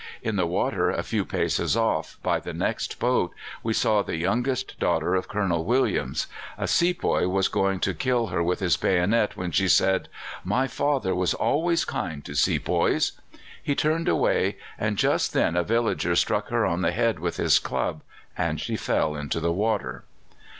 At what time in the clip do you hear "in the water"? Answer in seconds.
0.23-0.89